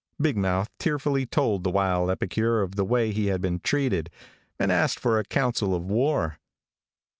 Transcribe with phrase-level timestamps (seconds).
[0.19, 4.09] Big Mouth tearfully told the wild epicure of the way he had been treated,
[4.57, 6.39] and asked for a council of war.